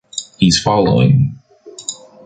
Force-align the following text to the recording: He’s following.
He’s 0.39 0.57
following. 0.59 1.35